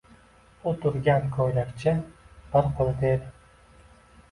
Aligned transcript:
U 0.71 0.71
turgan 0.85 1.27
ko‘ylakcha 1.35 1.95
bir 2.57 2.73
qo‘lida 2.81 3.13
edi. 3.15 3.33